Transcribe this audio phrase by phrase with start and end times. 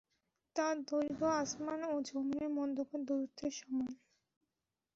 [0.55, 3.91] তার দৈর্ঘ্য আসমান ও যমীনের মধ্যকার দূরত্বের সমান।